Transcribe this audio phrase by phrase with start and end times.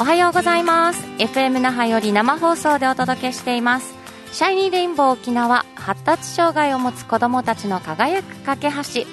[0.00, 1.06] おはようございます。
[1.18, 3.94] FM 那覇より生放送でお届けしています。
[4.32, 9.04] シャイニーレインボー沖縄発達障害を持つ子どもたちの輝く架け橋。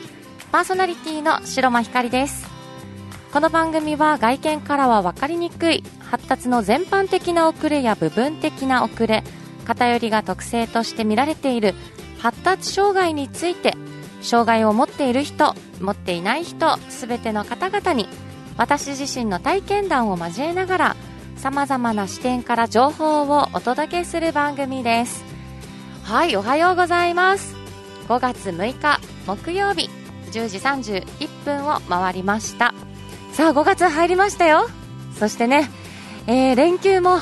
[0.50, 2.48] パーソナリティの白間ひかりです。
[3.34, 9.26] この番組は外見からは分かりにくい発達の全般的な遅れや部分的な遅れ
[9.66, 11.76] 偏りが特性として見られている
[12.20, 13.76] 発達障害について
[14.22, 18.08] 障害を持っている人持っていない人すべての方々に
[18.58, 20.96] 私自身の体験談を交えながら
[21.36, 25.24] さまざまな視点から情報をお届けする番組です。
[26.04, 27.56] はいおはようございます。
[28.08, 29.90] 5月6日木曜日
[30.32, 32.74] 10時31分を回りました。
[33.34, 34.68] さあ5月入りましたよ。
[35.20, 35.70] そしてね、
[36.26, 37.20] えー、連休も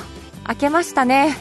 [0.48, 1.36] 明けましたね。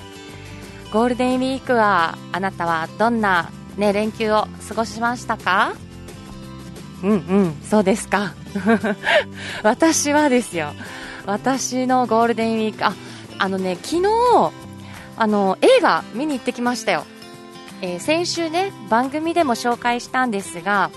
[0.92, 5.74] ゴールデンウィークはあなたはどんな、ね、連休を過ごしましたか？
[7.02, 7.56] うんうん。
[7.62, 8.32] そうですか
[9.62, 10.72] 私はですよ。
[11.26, 12.84] 私のゴールデンウィーク。
[12.84, 12.94] あ
[13.38, 14.08] あのね昨日
[15.16, 17.04] あの映画見に行ってきましたよ、
[17.82, 20.90] えー、先週ね番組でも紹介したんですが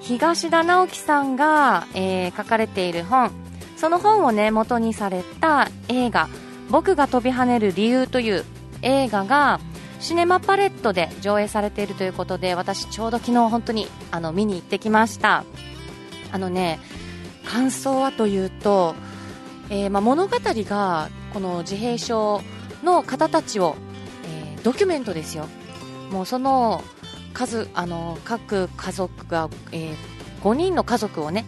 [0.00, 3.30] 東田直樹さんが、えー、書かれている本。
[3.76, 6.28] その本をね元にされた映画
[6.68, 8.44] 「僕が飛び跳ねる理由」という
[8.82, 9.60] 映画が
[10.00, 15.44] シネマパレットで上映されているということで私ちょうど昨日本当にあの見に行ってきました。
[16.32, 16.80] あのね
[17.44, 18.94] 感想はというと、
[19.70, 22.42] えー、まあ、物語がこの自閉症
[22.82, 23.76] の方たちを、
[24.24, 25.46] えー、ドキュメントですよ。
[26.10, 26.82] もうその
[27.32, 29.94] 数あの各家族が、えー、
[30.42, 31.44] 5人の家族をね、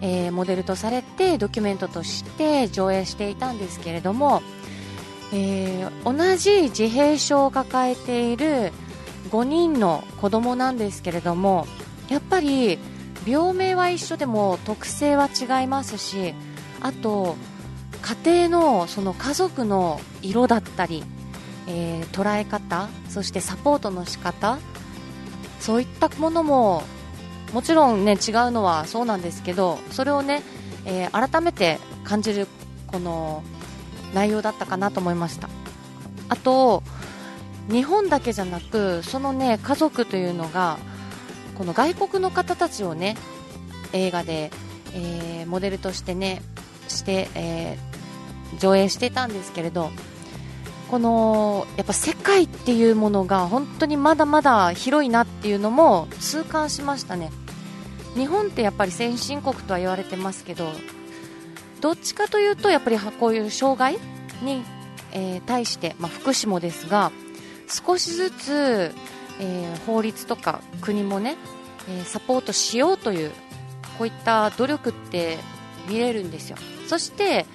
[0.00, 4.42] えモデルとされてドキュメントとして上映していたんですけれども
[5.36, 8.72] えー、同じ自閉症を抱えている
[9.30, 11.66] 5人の子供なんですけれども
[12.08, 12.78] やっぱり
[13.26, 16.34] 病名は一緒でも特性は違いますし
[16.80, 17.36] あと
[18.24, 21.02] 家庭のその家族の色だったり、
[21.66, 24.58] えー、捉え方そしてサポートの仕方
[25.60, 26.82] そういったものも
[27.54, 28.16] もちろんね違う
[28.50, 30.42] のはそうなんですけどそれをね、
[30.84, 32.46] えー、改めて感じる
[32.88, 33.42] この
[34.12, 35.48] 内容だったかなと思いました。
[36.28, 36.82] あと
[37.70, 40.78] 日本だけじゃなくそのね家族というのが
[41.54, 43.16] この外国の方たちをね
[43.92, 44.50] 映画で、
[44.94, 46.42] えー、モデルとしてね
[46.88, 49.90] して、えー、上映してたんですけれど
[50.90, 57.30] このやっぱ世界っていうものが本当にまだまだ広いなっていうのも痛感しましたね。
[58.14, 60.70] 日本ってやっぱり先進国とは言われてますけど
[61.80, 63.98] どっちかというとやっぱりこういう障害
[64.40, 64.62] に、
[65.12, 67.10] えー、対して、まあ、福祉もですが
[67.66, 68.94] 少しずつ、
[69.40, 71.36] えー、法律とか国もね、
[71.88, 73.30] えー、サポートしようという
[73.98, 75.38] こういった努力って
[75.88, 76.56] 見れるんですよ。
[76.86, 77.46] そして、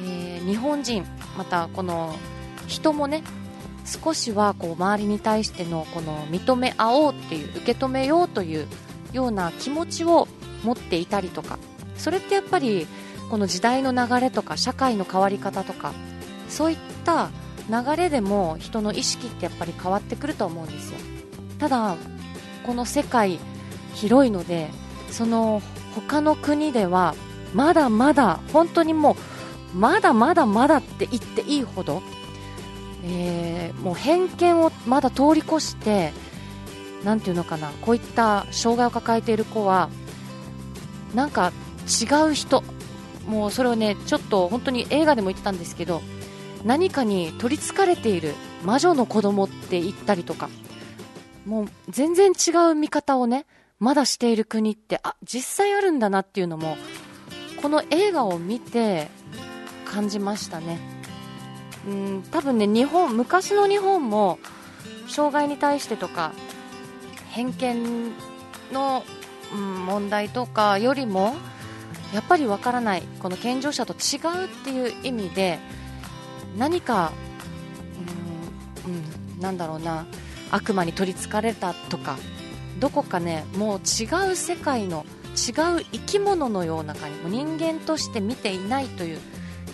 [0.00, 1.06] え日本人
[1.38, 2.14] またこの
[2.66, 3.22] 人もね
[3.86, 8.66] 少しはこう周りに対してのこの認め合おうっていう受け止めようという
[9.12, 10.28] ような気持ちを
[10.64, 11.58] 持っていたりとか
[11.96, 12.86] それってやっぱり
[13.30, 15.92] この時代の流れとか社会の変わり方とか
[16.48, 17.30] そういった
[17.70, 20.98] 流れでも人の意識ってやっぱり変わってくると思うんですよ。
[21.58, 21.96] ただ
[22.64, 23.38] この世界
[23.94, 24.70] 広いので
[25.10, 25.62] その
[25.94, 27.14] 他の国では
[27.54, 29.16] まだまだ本当にも
[29.74, 32.02] うまだまだまだって言っていいほど、
[33.04, 36.12] えー、もう偏見をまだ通り越して
[37.04, 39.88] なんていうのかなこういった障害を抱えている子は
[41.14, 41.52] なんか
[41.86, 42.62] 違う人。
[43.26, 46.00] もうそれをねちょっと本当に映画でも言ってたんですけど
[46.64, 48.34] 何かに取りつかれている
[48.64, 50.48] 魔女の子供って言ったりとか
[51.46, 53.46] もう全然違う見方をね
[53.78, 56.76] まだしている国ってあ実際あるんだなっていうのも
[57.62, 59.08] この映画を見て
[59.84, 60.78] 感じましたね。
[61.86, 64.38] うん多分ね日本昔の日本も
[65.08, 66.32] 障害に対してとか
[67.30, 68.12] 偏見
[68.72, 69.04] の、
[69.54, 71.36] うん、問題とかよりも
[72.12, 75.60] やっぱりわからないこの健常者と違うっていう意味で
[76.58, 77.12] 何か
[78.86, 80.06] うん、うん、なんだろうな
[80.50, 82.16] 悪魔に取りつかれたとか
[82.78, 85.04] どこかねもう違う世界の
[85.36, 87.30] 違う生き物のような感じ。
[87.30, 89.18] 人間として見ていないという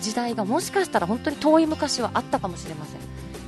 [0.01, 3.01] 時代がもしかしたら本当に遠い昔はあったかもしれません。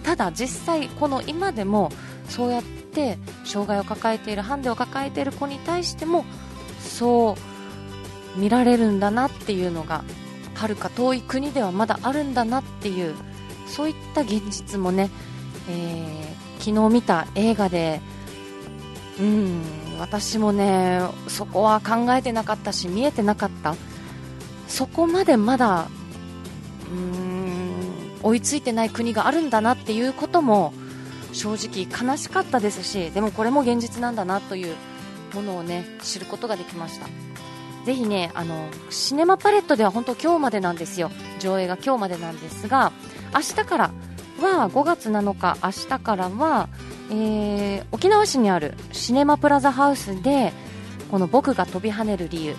[0.05, 1.91] ただ実際この今でも
[2.29, 6.25] そうやって障害を抱えているハンデを抱えている子に対しても
[6.81, 7.37] そ
[8.37, 10.05] う見られるんだなっていうのが
[10.55, 13.15] はるか遠い国ではまだあるんだなっていう
[13.67, 15.11] そういった現実もね、
[15.69, 16.34] えー、
[16.65, 18.01] 昨日見た映画で
[19.21, 19.63] うん
[20.01, 23.75] 私もねそこは考えてなかったし見えてなかった。
[24.67, 30.73] そこまでまだーん追いついてない国があるんだなっていうことも
[31.33, 34.75] 正直悲しかったですしでもこれも現実なんだなという
[35.35, 37.07] ものをね知ることができました。
[37.85, 41.11] ぜひねあのシネマパレットでは本当今日までなんですよ。
[41.41, 42.91] 上映が今日までなんですが
[43.35, 43.91] 明日から
[44.45, 46.69] は5月7日明日からは、
[47.11, 50.53] えー、沖縄市にあるシネマプラザハウスで
[51.11, 52.55] この僕が飛び跳ねる理由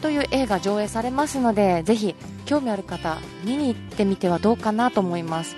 [0.00, 5.56] という映画上映されますのでぜひ興味ある方見に行ってみてはどうかなと思います。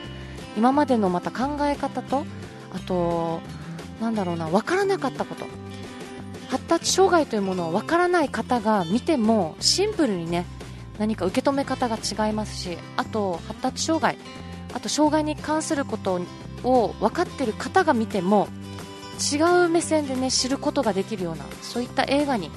[0.57, 2.25] 今までのまた考え方と
[2.73, 3.41] あと
[4.01, 5.47] なんだろうな分からなかったこと。
[6.49, 10.47] 発達障害というものを分からない方が見てもシンプルにね
[10.99, 14.17] 何か受け止め方が違いますしあと発達障害。
[14.75, 16.21] あと障害に関すること
[16.65, 18.49] を分かっている方が見ても
[19.33, 22.51] 違う目線でね知ることができるようなそういった映画に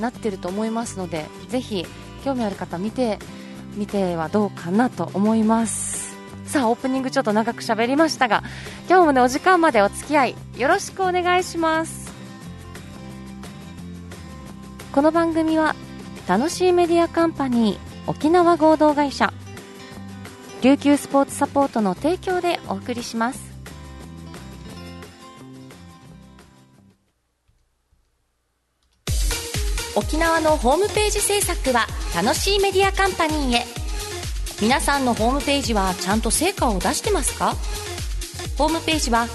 [0.00, 1.84] なっていると思いますのでぜひ
[2.24, 3.18] 興味ある方見て
[3.74, 6.16] みてはどうかなと思います。
[6.46, 8.44] さあオープニングちょっと長く喋りましたが
[8.88, 12.14] 今日もねお時間までお付き合いよろしくお願いします。
[14.92, 15.74] この番組は
[16.28, 19.32] 楽しいメディアカンパニー沖縄合同会社。
[20.62, 23.40] 琉球スポーツサポートの提供でお送りします。
[29.94, 33.64] 沖縄のホームページ制作は楽しいメディアカンパニーへ。
[34.60, 37.54] 皆さんのホームページはちゃんと成果を出してますか？
[38.58, 39.26] ホームページは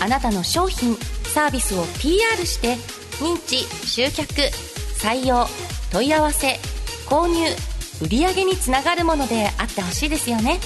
[0.00, 0.94] あなたの商品
[1.24, 2.76] サービスを PR して
[3.18, 4.32] 認知集客
[4.98, 5.46] 採用
[5.92, 6.58] 問い合わせ
[7.06, 7.44] 購入
[8.02, 10.60] 売上につながるものであってほしいですよね。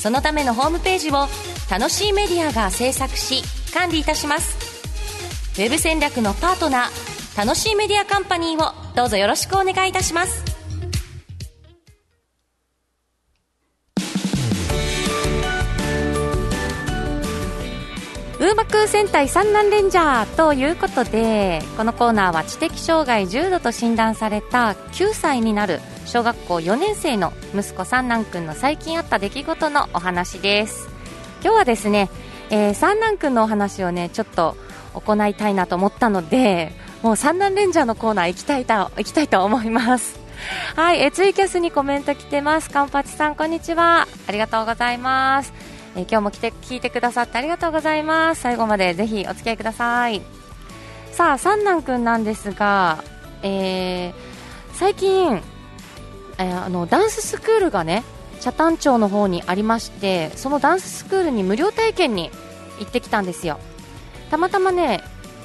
[0.00, 1.28] そのためのホームページを
[1.70, 3.42] 楽しいメディアが制作し
[3.72, 4.56] 管理いたします。
[5.54, 10.53] ウェブ戦略のパートナー楽しいメディアカンパニーをどうぞよろしくお願いいたします。
[18.54, 30.88] ウーバク戦隊三男レンジャーということでこのコーナーは知的障害重度と診断された9歳になる小学校4年生の息子三男くんの最近あった出来事のお話です
[31.42, 32.08] 今日はですね、
[32.50, 34.56] えー、三男くんのお話をねちょっと
[34.92, 36.70] 行いたいなと思ったので
[37.02, 40.16] もう三男レンジャーのコーナー行きたいと行きたいと思います
[40.76, 42.68] はい、えツイキャスにコメント来てます。
[42.68, 44.08] カンパチさん、こんにちは。
[44.26, 45.73] ありがとうございます。
[45.96, 48.40] え今日も来て聞いてくださってありがとうございます。
[48.40, 50.22] 最後までぜひお付き合いください。
[51.12, 53.04] さあ三男くんなんですが、
[53.42, 54.12] えー、
[54.72, 55.40] 最近、
[56.38, 58.02] えー、あのダンススクールがね
[58.40, 62.30] 北谷町の方にありましてそのダンススクールに無料体験に
[62.80, 63.60] 行ってきたんですよ。
[64.30, 65.00] たまたまね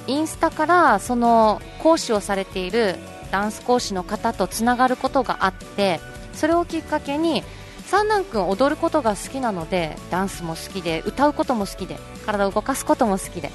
[0.08, 2.96] インスタからその講師をされている
[3.32, 6.00] ダンス講師の方とつながることがあって
[6.34, 7.44] それをきっかけに
[7.90, 13.52] 三男君踊ることが好きなのでダンスも好きで歌うことも好きで体を動かすことも好きで。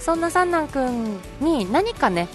[0.00, 2.26] そんな三男君に何かね、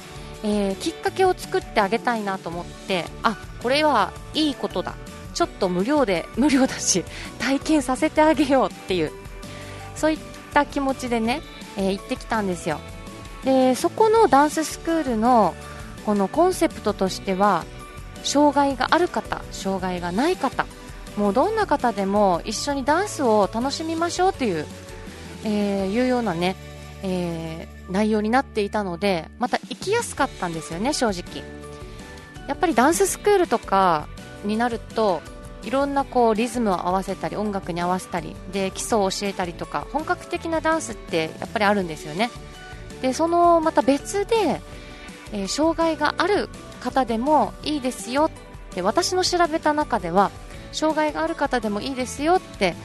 [0.44, 4.96] えー、きっかけを作ってあげたいなと思ってあこれはいいことだ。
[5.34, 7.04] ちょっと無料で無料だし
[7.40, 9.12] 体験させてあげようっていう
[9.98, 10.20] そういっ
[10.54, 11.42] た気持ちでね、
[11.76, 12.80] えー、行ってきたんですよ。
[13.44, 15.54] でそこのダンススクールの
[16.06, 17.66] このコンセプトとしては
[18.24, 20.66] 障害がある方障害がない方。
[21.18, 24.66] もうどんな方でも一緒にダンスを楽しみましょうという、
[25.44, 26.56] えー、いうようなね、
[27.04, 31.44] えー、内容になっていたのでまた行きやすかったんですよね正直。
[32.48, 34.08] やっぱりダンススクールとか
[34.44, 35.22] になると
[35.64, 42.30] いろんなこうリズムを合わせたり音楽に合わせたりで基礎を教えたりとか本格的なダンスってやっぱりあるんですよね。
[43.02, 44.62] でそのまた別で、
[45.32, 46.50] えー、障害がある
[46.82, 48.32] 方でもいいですよっ
[48.74, 50.30] て私の調べた中では
[50.76, 52.76] 障害がある方でもいいですよって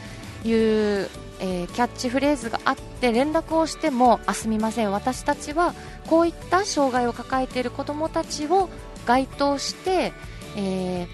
[0.45, 4.93] いう、えー、キャッチフレーズがあって連絡をしてもあすみません。
[4.93, 5.75] 私たちは
[6.07, 8.69] こういった障害を抱えている子どもたちを
[9.07, 10.13] 該当して、
[10.57, 11.09] えー、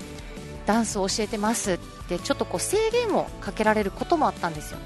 [0.67, 1.79] ダンスを教えてますっ
[2.09, 4.79] てちょっとこう制限をかけられることもあったんですよ。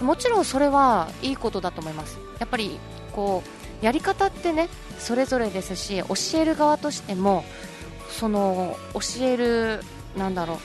[0.00, 2.18] もちろんそれはいいことだと思います。
[2.38, 2.78] やっぱり
[3.12, 3.42] こ
[3.82, 4.68] うやり方ってね
[4.98, 7.44] それぞれですし教える側としても
[8.08, 9.82] その教える
[10.16, 10.58] なんだろう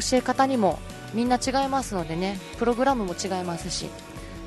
[0.00, 0.78] 教え方にも
[1.14, 2.38] みんな違いますのでね。
[2.58, 3.88] プログラムも違いますし。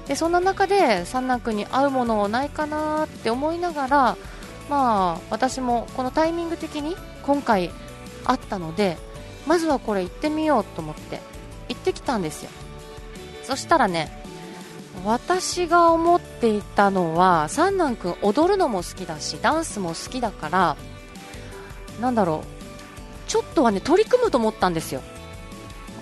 [0.07, 4.17] でそんな中で三男君に合うものないかなって思いながら
[4.69, 7.71] まあ私もこのタイミング的に今回
[8.25, 8.97] あったので
[9.47, 11.21] まずはこれ行ってみようと思って
[11.69, 12.49] 行ってきたんですよ。
[13.43, 14.11] そしたらね
[15.05, 20.77] 私が思っていたのは三男君踊るのも好きだしダンスも好きだから
[21.99, 25.01] なんだろうちょっとはね取り組むと思ったんですよ。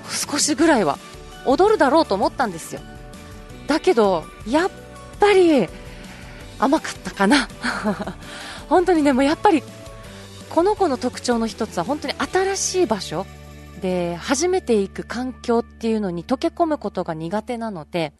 [0.09, 0.97] 少しぐらいは
[1.45, 2.81] 踊るだろうと思ったんですよ。
[3.67, 4.69] だけどやっ
[5.19, 5.67] ぱり
[6.59, 7.47] 甘かったかな。
[8.69, 9.63] 本当にねもうやっぱり
[10.49, 13.25] この子の特徴の一つは本当に新しい場所。
[13.81, 18.13] で初めて行く環境っていうのに溶け込むことが苦手なので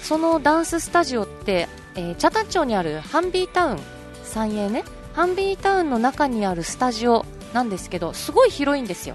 [0.00, 3.78] そのダンススタジオって、えー、茶田町にあるハンビータウン
[4.22, 4.84] 三栄ね。
[5.14, 9.14] ハンビータウンの中にあるスタジオなんですけどすごい広いんですよ。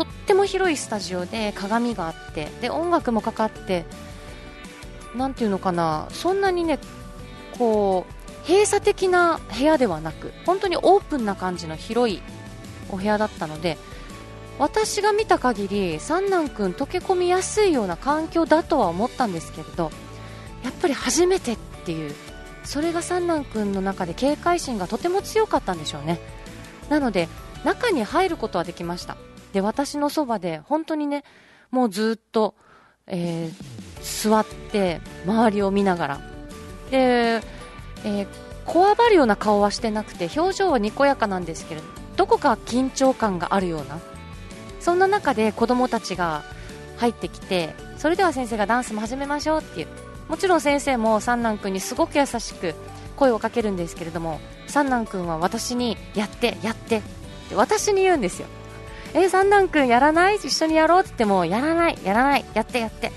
[0.00, 3.84] とっても広いスタジオで鏡があってで音楽もかかって
[5.14, 6.78] なんていうのかなそんなにね
[7.58, 12.22] こう閉鎖的な部屋ではなく本当にオープンな感じの広い
[12.88, 13.76] お部屋だったので
[14.58, 19.90] 私が見た限り三男君溶け込みやすいような環境だとは思ったんですけれど
[20.64, 22.14] やっぱり初めてっていう
[22.64, 26.20] それが三男君の中で警戒心がとても強かったんでしょうね。
[26.88, 27.28] なので
[27.64, 29.18] 中に入ることはできました。
[29.52, 31.24] で私のそばで本当にね
[31.70, 32.54] もうずっと、
[33.06, 36.20] えー、座って周りを見ながら。
[36.90, 37.40] で、
[38.04, 38.26] えー、
[38.66, 43.98] こわばるような顔はしてなくて表情はにこやかなんですけれどどこか緊張感があるような。
[44.80, 46.42] そんな中で子供たちが
[46.96, 49.88] 入ってきてそれでは先生がダンスも始めましょうっていう。
[50.28, 52.74] もちろん先生も三男君にすごく優しく
[53.16, 57.02] 声をかけるんですけれども三男君は私にやってやってっ
[57.48, 58.46] て私に言うんですよ。
[59.14, 60.36] え三男君やらない？
[60.36, 61.98] 一緒にやろうって言ってもやらない。
[62.04, 62.44] やらない。
[62.54, 63.08] やってやって。
[63.08, 63.14] って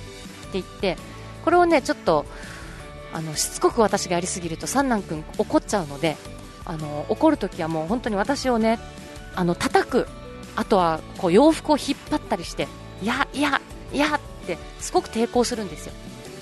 [0.53, 0.97] 言って
[1.43, 2.25] これをねちょっと
[3.13, 6.17] あのしつこく私がやりすぎると三男君怒っちゃうので
[6.65, 8.79] あの怒るときはもう本当に私をね
[9.35, 10.07] あの叩く。
[10.55, 12.67] あとはこう洋服を引っ張ったりして
[13.01, 13.59] いやいや
[13.91, 15.93] いやってすごく抵抗するんですよ。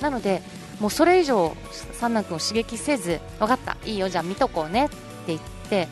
[0.02, 0.42] なので
[0.82, 1.56] もうそれ以上
[1.94, 4.96] 三男君を刺激せず分かったいいよじゃあ見とこうねって
[5.28, 5.40] 言っ
[5.70, 5.88] て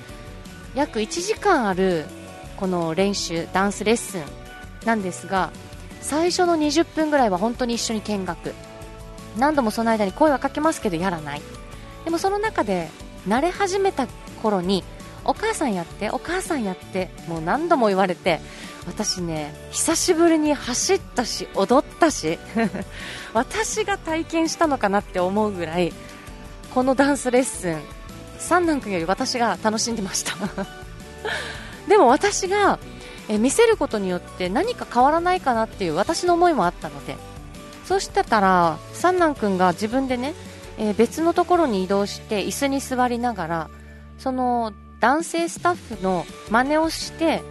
[0.76, 2.08] 約1時間ある
[2.60, 4.24] この練習ダンスレッスン
[4.86, 5.52] なんですが
[6.02, 8.54] 最初の20分ぐらいは本当に一緒に見学。
[9.38, 11.42] 何度もその間に声はかけますけどやらない。
[12.04, 12.90] でもその中で
[13.28, 14.08] 慣れ始めた
[14.42, 14.84] 頃に
[15.24, 18.40] お母さんやってお母さんやってもう何度も言われて
[18.88, 22.40] 私ね久しぶりに走ったし踊ったし
[23.34, 25.94] 私が体験したのかなって思うぐらい
[26.74, 27.82] このダンスレッスン
[28.38, 30.34] 三男君より私が楽しんでました。
[31.90, 32.80] でも私が
[33.28, 37.18] え見せることによって何か変わらないかなっていう私の思いもあったので。
[37.90, 40.36] そうしてたら三男君が自分でね、
[40.78, 43.70] えー、別のところに移動して椅子に座りながら
[44.20, 47.42] その男性スタッフの真似をして、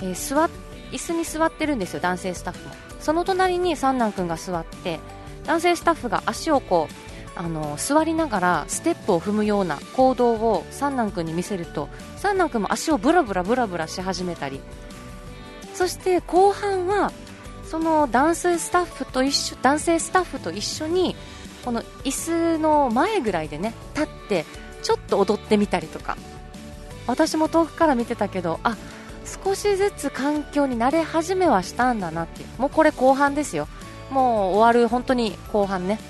[0.00, 0.50] えー、座
[0.90, 2.74] 椅子に座ってるんですよ男性スタッフも。
[2.98, 4.98] その隣に三男君が座って
[5.44, 7.07] 男性スタッフが足をこう
[7.38, 14.60] あの座りながらステップを踏むような行動を三男君に見せると三男君も足をブラブラブラブラし始めたり。
[15.72, 17.12] そして後半は
[17.64, 21.14] その男性スタッフと一緒男性スタッフと一緒に
[21.64, 22.10] この椅
[22.56, 24.44] 子の前ぐらいでね立って
[24.82, 26.16] ちょっと踊ってみたりとか。
[27.06, 28.76] 私も遠くから見てたけどあ
[29.44, 32.42] 少しずつ環境に慣れ始めはしたんだなって。
[32.42, 33.68] いうもうこれ後半ですよ。
[34.10, 36.00] もう終わる本当に後半ね。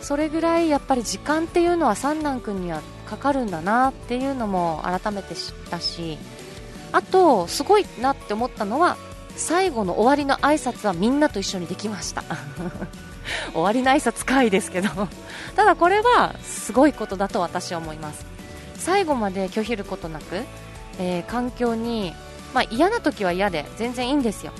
[0.00, 6.18] それぐらいやっぱり時間っていうのは三男君にはかかるんだなっていうのも改めて知ったし
[6.92, 8.96] あとすごいなって思ったのは
[9.36, 12.24] 最後の終わりの挨拶はみんなと一緒にできました。
[13.52, 14.88] 終わりの挨拶会ですけど。
[15.56, 18.26] ただこれはすごいことだと私は思います。
[18.76, 20.42] 最後まで拒否ることなく、
[20.98, 22.14] えー、環境に、
[22.54, 24.52] まあ、嫌な時は嫌で全然いいんですよ。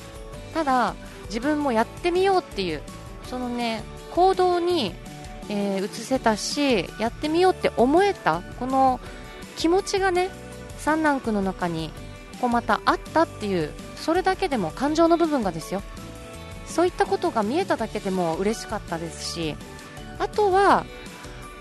[0.55, 0.95] ただ
[1.27, 2.83] 自分もやってみようっていう
[3.29, 3.83] そのね
[4.13, 4.95] 行動に、
[5.53, 9.01] えー、移せたしやってみようって思えたこの
[9.57, 10.31] 気持ちがね
[10.79, 11.91] 三男君の中に
[12.41, 15.83] こうまたあったっていうそれだけでも感情の部分がですよ。
[16.67, 19.57] そういったことが見えただけでも嬉しかったですし
[20.21, 20.87] あとは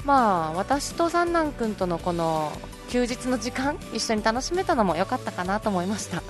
[0.05, 2.51] まあ私と三男君とのこの
[2.89, 6.21] 休日の時間一緒に楽しめたのも良かったかなと思いました。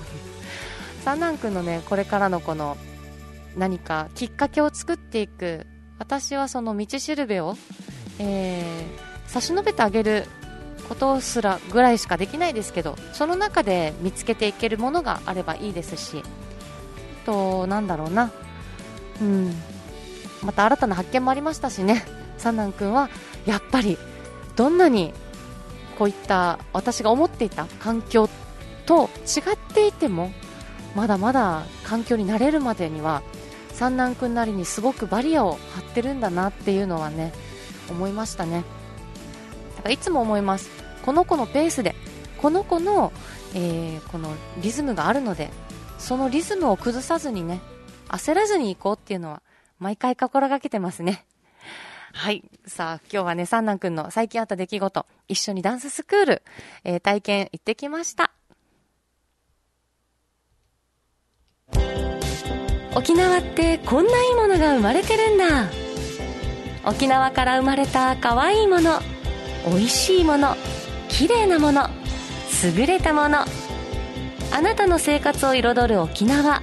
[1.04, 2.78] 三男君のねこれからのこの
[3.54, 5.66] 何かきっかけを作っていく
[6.00, 7.56] 私はその道しるべを、
[8.18, 10.26] えー、差し伸べてあげる
[10.88, 16.22] ことすらぐらいしかできないですけどその中で見つけていけるものがあればいいですし
[17.26, 18.32] となんだろうな。
[19.20, 19.54] うん。
[20.42, 22.02] また新たな発見もありましたしね。
[22.38, 23.10] 三男君は
[23.44, 23.98] やっぱり
[24.56, 25.12] どんなに
[25.98, 28.30] こういった私が思っていた環境
[28.86, 30.32] と違っていても
[30.96, 33.22] まだまだ環境に慣れるまでには
[33.80, 37.32] 三男君なりにすごくバリアを張ってるんだなっていうのはね
[37.90, 38.64] 思いましたね
[39.76, 40.70] だからいつも思います
[41.02, 41.96] この子のペースで
[42.38, 43.12] この子の、
[43.54, 45.50] えー、このリズムがあるので
[45.98, 47.60] そのリズムを崩さずにね
[48.10, 49.42] 焦らずに行こうっていうのは、
[49.78, 51.24] 毎回心がけてますね。
[52.12, 52.42] はい。
[52.66, 56.42] さあ、今日はね、三男くんの最近あった出来事、一緒にダンススクール、
[56.82, 58.32] えー、体験行ってきました。
[62.94, 65.70] 沖縄ってこんないいものが生まれてるんだ。
[66.84, 69.00] 沖縄から生まれた可愛いいもの、
[69.66, 70.56] 美味しいもの、
[71.08, 71.88] 綺麗なもの、
[72.64, 73.44] 優れたもの。
[74.52, 76.62] あなたの生活を彩る沖縄。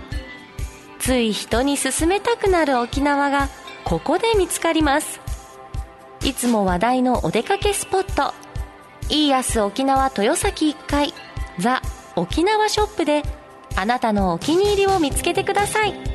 [1.00, 3.50] つい人に勧めたくなる沖縄が
[3.86, 5.28] ここで見つかります。
[6.24, 8.34] いつも話題のお出かけスポット
[9.10, 11.14] いい安沖縄豊崎1階
[11.60, 11.82] ザ・
[12.16, 13.24] 沖縄ショップで
[13.76, 16.07] あなたのお気に入りを見つけてください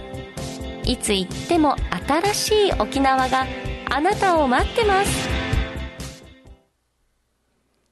[0.85, 1.77] いつ行っても
[2.09, 3.47] 新しい沖縄が
[3.91, 5.29] あなたを待ってます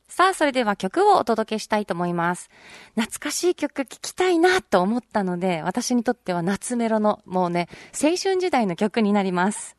[0.09, 2.51] さあ、それでは曲をお届けしたいと思います。
[2.95, 9.79] 懐かしい曲聴きたいなと思ったので、私にとっては夏メロのもうね、青春時代の曲になります。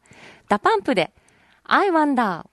[0.50, 1.12] DA PUMP で
[1.64, 2.46] I Wonder。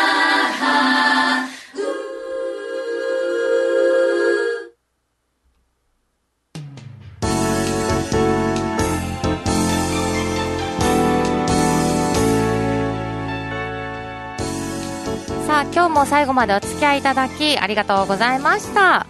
[16.01, 19.07] も最後までお付き合いいただきありがとうございました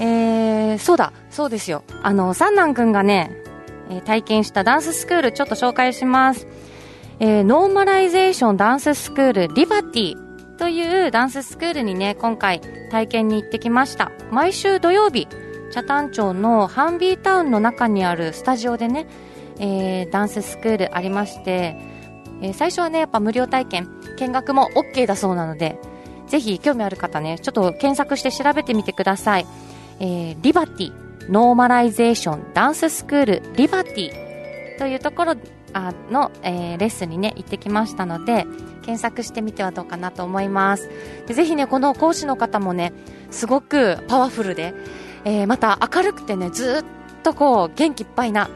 [0.00, 1.84] えー、そうだ、そうですよ。
[2.02, 3.30] あの、三男くんがね、
[3.88, 6.48] えー、体験したダンススクールちょっと紹介します。
[7.20, 12.60] えー、ノーマライゼーションダンススクールリバティというダンススクールにね、今回
[12.90, 14.10] 体験に行ってきました。
[14.32, 15.28] 毎週土曜日、
[15.70, 19.06] 北谷町のハンビータウンの中にあるスタジオでね、
[19.60, 21.76] えー、ダンススクールありまして、
[22.42, 23.88] えー、最初はね、やっぱ無料体験、
[24.18, 25.78] 見学も OK だそうなので、
[26.34, 29.46] ぜひ興味ある方ね、ちょっと検索して調べてみてください。
[30.00, 30.92] えー、リバティ、
[31.30, 35.36] ノーマライゼーションダンススクールリバティというところ
[35.74, 38.48] あの、えー、レッスンにね、行ってきましたので、
[38.82, 40.90] 検索してみてはどうかなと思います。
[41.28, 42.92] でぜひね、この講師の方もね、
[43.30, 44.74] すごくパワフルで、
[45.24, 46.84] えー、また明るくてね、ず
[47.18, 48.50] っとこう、元気いっぱいな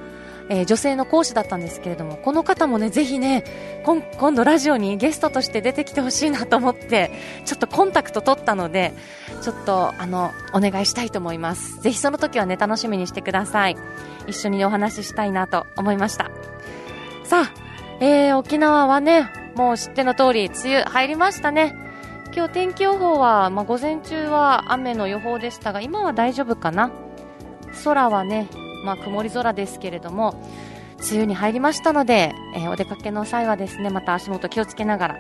[0.51, 3.45] えー、女性の講師だったんですけれども、この方もね、ぜひね、
[3.85, 7.11] 今度ラジオにゲストとして出てきてほしいなと思って、
[7.45, 8.93] ちょっとコンタクト取ったので、
[9.43, 11.81] ちょっと、あの、お願いしたいと思います。
[11.81, 13.77] ぜひその時はね、楽しみにしてください。
[14.27, 16.31] 一緒にお話ししたいなと思いました。
[17.25, 17.53] さあ、
[18.01, 21.75] えー、沖縄はね、もう知っての通り、梅雨入りましたね。
[22.35, 26.91] 今日天気予報は、まあ、午前中は雨の予報でしたが、今は大丈夫かな？
[27.85, 28.49] 空はね、
[28.85, 30.35] まあ、曇り空ですけれども、
[31.11, 35.19] 梅雨に入りましたので、えー、お出かけの際はですね、また足元気をつけながら、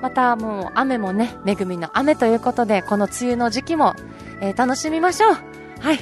[0.00, 3.94] またもう雨もね、恵みの雨ということで、この梅雨の時期も、
[4.40, 5.34] えー、楽しみましょう。
[5.80, 5.98] はい。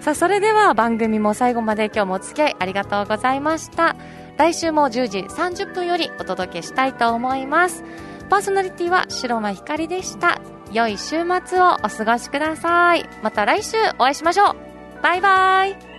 [0.00, 3.96] さあ、それでは番組も最後まで今日もお付き合いありがとうございました。
[4.36, 7.84] 来週も10時30分よりお届けしたいと思います。
[8.30, 10.40] パーソナリティは白間ひかりでした。
[10.72, 13.08] 良い週末をお過ごしください。
[13.22, 15.02] また来週お会いしましょう。
[15.02, 15.97] バイバイ。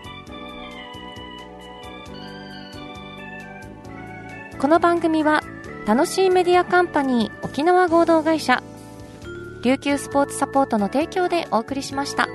[4.59, 5.41] この番組は
[5.87, 8.61] 楽しいメディアカンパニー沖縄合同会社
[9.63, 12.27] 琉球スポーツサポートの提供でお送りしました。